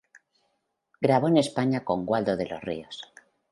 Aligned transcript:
Grabó 0.99 1.27
en 1.27 1.37
España 1.37 1.85
con 1.85 2.05
Waldo 2.07 2.35
de 2.35 2.47
los 2.47 2.59
Ríos. 2.61 3.03